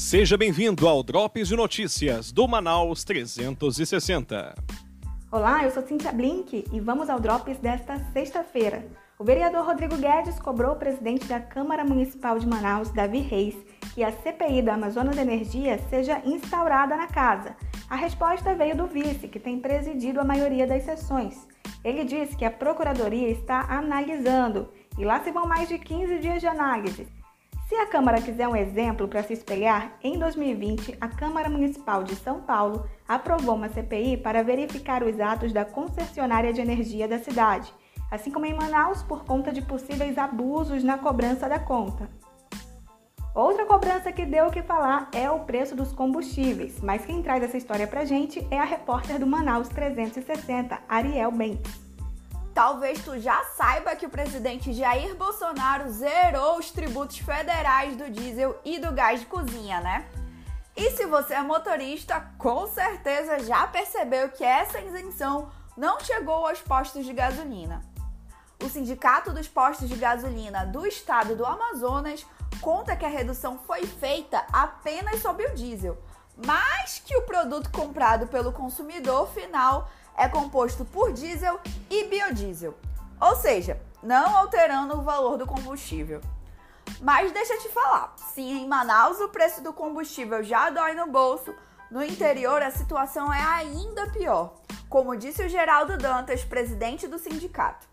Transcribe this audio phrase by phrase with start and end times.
[0.00, 4.54] Seja bem-vindo ao Drops de Notícias do Manaus 360.
[5.30, 8.82] Olá, eu sou Cintia Blink e vamos ao Drops desta sexta-feira.
[9.18, 13.54] O vereador Rodrigo Guedes cobrou o presidente da Câmara Municipal de Manaus, Davi Reis,
[13.94, 17.54] que a CPI da Amazonas Energia seja instaurada na casa.
[17.88, 21.46] A resposta veio do vice, que tem presidido a maioria das sessões.
[21.84, 26.40] Ele disse que a Procuradoria está analisando e lá se vão mais de 15 dias
[26.40, 27.19] de análise.
[27.70, 32.16] Se a Câmara quiser um exemplo para se espelhar, em 2020, a Câmara Municipal de
[32.16, 37.72] São Paulo aprovou uma CPI para verificar os atos da concessionária de energia da cidade,
[38.10, 42.10] assim como em Manaus, por conta de possíveis abusos na cobrança da conta.
[43.32, 47.40] Outra cobrança que deu o que falar é o preço dos combustíveis, mas quem traz
[47.44, 51.89] essa história pra gente é a repórter do Manaus 360, Ariel Bentes.
[52.60, 58.60] Talvez tu já saiba que o presidente Jair Bolsonaro zerou os tributos federais do diesel
[58.62, 60.06] e do gás de cozinha, né?
[60.76, 66.60] E se você é motorista, com certeza já percebeu que essa isenção não chegou aos
[66.60, 67.80] postos de gasolina.
[68.62, 72.26] O Sindicato dos Postos de Gasolina do Estado do Amazonas
[72.60, 75.96] conta que a redução foi feita apenas sobre o diesel,
[76.36, 81.58] mas que o produto comprado pelo consumidor final é composto por diesel
[81.88, 82.74] e biodiesel,
[83.20, 86.20] ou seja, não alterando o valor do combustível.
[87.00, 91.06] Mas deixa eu te falar, se em Manaus o preço do combustível já dói no
[91.06, 91.54] bolso,
[91.90, 94.54] no interior a situação é ainda pior,
[94.88, 97.86] como disse o Geraldo Dantas, presidente do sindicato.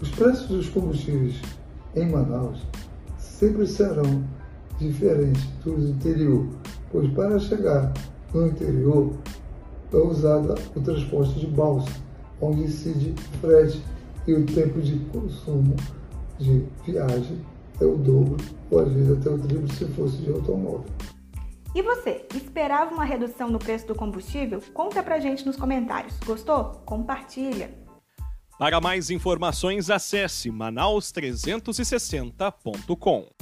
[0.00, 1.40] Os preços dos combustíveis
[1.94, 2.60] em Manaus
[3.18, 4.24] sempre serão
[4.78, 6.46] diferentes do interior,
[6.90, 7.92] pois para chegar
[8.32, 9.14] no interior
[9.92, 11.92] é usada o transporte de balsa,
[12.40, 13.80] onde incide frete
[14.26, 15.76] e o tempo de consumo
[16.38, 17.38] de viagem
[17.80, 18.36] é o dobro
[18.70, 20.84] ou às vezes até o triplo se fosse de automóvel.
[21.74, 24.62] E você, esperava uma redução no preço do combustível?
[24.74, 26.14] Conta pra gente nos comentários.
[26.24, 26.82] Gostou?
[26.84, 27.80] Compartilha.
[28.58, 33.41] Para mais informações, acesse manaus360.com.